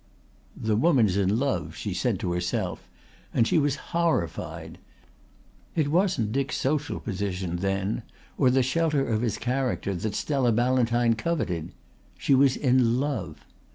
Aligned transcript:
"That 0.59 0.77
woman's 0.77 1.15
in 1.15 1.37
love," 1.37 1.75
she 1.75 1.93
said 1.93 2.19
to 2.21 2.31
herself 2.31 2.89
and 3.35 3.47
she 3.47 3.59
was 3.59 3.75
horrified. 3.93 4.79
It 5.75 5.89
wasn't 5.91 6.31
Dick's 6.31 6.57
social 6.57 6.99
position 6.99 7.57
then 7.57 8.01
or 8.35 8.49
the 8.49 8.63
shelter 8.63 9.07
of 9.07 9.21
his 9.21 9.37
character 9.37 9.93
that 9.93 10.15
Stella 10.15 10.51
Ballantyne 10.53 11.13
coveted. 11.13 11.71
She 12.17 12.33
was 12.33 12.57
in 12.57 12.99
love. 12.99 13.45